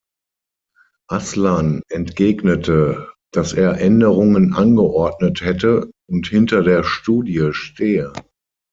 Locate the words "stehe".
7.51-8.11